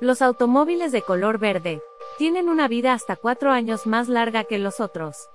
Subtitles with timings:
[0.00, 1.82] Los automóviles de color verde
[2.18, 5.28] tienen una vida hasta cuatro años más larga que los otros.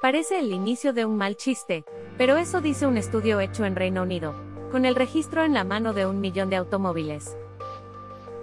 [0.00, 1.84] Parece el inicio de un mal chiste,
[2.16, 4.32] pero eso dice un estudio hecho en Reino Unido,
[4.70, 7.36] con el registro en la mano de un millón de automóviles.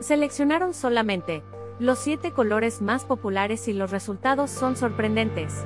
[0.01, 1.43] Seleccionaron solamente
[1.79, 5.63] los siete colores más populares y los resultados son sorprendentes.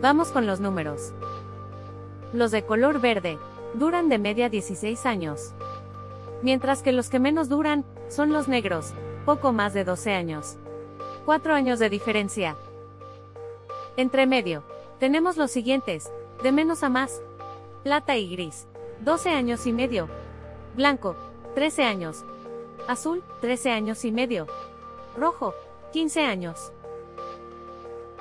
[0.00, 1.14] Vamos con los números.
[2.32, 3.38] Los de color verde
[3.74, 5.54] duran de media 16 años
[6.42, 8.92] mientras que los que menos duran son los negros,
[9.24, 10.56] poco más de 12 años.
[11.24, 12.56] 4 años de diferencia.
[13.96, 14.64] Entre medio,
[14.98, 16.10] tenemos los siguientes,
[16.42, 17.22] de menos a más.
[17.84, 18.66] Plata y gris,
[19.00, 20.08] 12 años y medio.
[20.76, 21.16] Blanco,
[21.54, 22.24] 13 años.
[22.88, 24.46] Azul, 13 años y medio.
[25.16, 25.54] Rojo,
[25.92, 26.72] 15 años.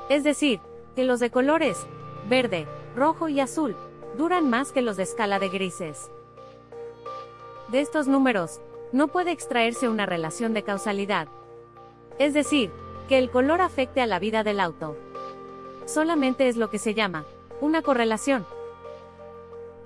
[0.10, 0.60] Es decir,
[0.96, 1.86] que los de colores,
[2.30, 3.76] verde, rojo y azul,
[4.18, 6.12] duran más que los de escala de grises.
[7.72, 8.60] De estos números,
[8.92, 11.30] no puede extraerse una relación de causalidad.
[12.20, 12.70] Es decir,
[13.08, 14.98] que el color afecte a la vida del auto.
[15.86, 17.24] Solamente es lo que se llama
[17.62, 18.46] una correlación.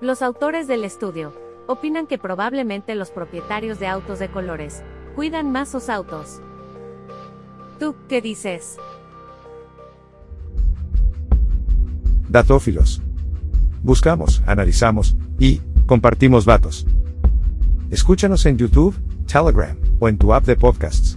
[0.00, 1.32] Los autores del estudio
[1.68, 4.82] opinan que probablemente los propietarios de autos de colores
[5.14, 6.40] cuidan más sus autos.
[7.78, 8.78] ¿Tú qué dices?
[12.28, 13.00] Datófilos.
[13.84, 16.84] Buscamos, analizamos y compartimos datos.
[17.90, 21.15] Escúchanos en YouTube, Telegram o en tu app de podcasts.